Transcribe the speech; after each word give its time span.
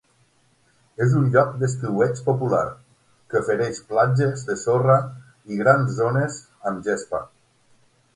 És 1.05 1.11
un 1.17 1.25
lloc 1.33 1.49
d'estiueig 1.63 2.21
popular 2.29 2.61
que 3.33 3.37
ofereix 3.45 3.81
platges 3.91 4.47
de 4.47 4.55
sorra 4.63 4.97
i 5.53 5.59
grans 5.61 5.93
zones 5.99 6.39
amb 6.73 6.83
gespa. 6.89 7.21